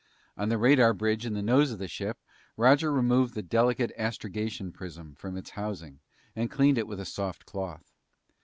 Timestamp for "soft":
7.05-7.45